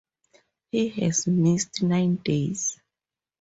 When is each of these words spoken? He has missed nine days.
He 0.71 0.89
has 0.89 1.27
missed 1.27 1.83
nine 1.83 2.15
days. 2.15 2.79